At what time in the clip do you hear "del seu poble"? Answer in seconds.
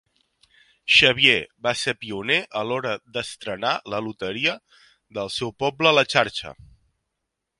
5.19-5.91